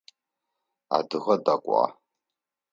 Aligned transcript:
Адыгэ 0.97 1.35
дакӏуагъ. 1.45 1.85